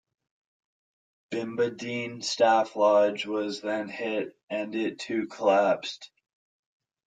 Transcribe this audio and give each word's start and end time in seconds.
Bimbadeen 1.31 2.23
Staff 2.23 2.75
Lodge 2.75 3.27
was 3.27 3.61
then 3.61 3.87
hit, 3.87 4.35
and 4.49 4.73
it 4.73 4.97
too 4.97 5.27
collapsed. 5.27 6.09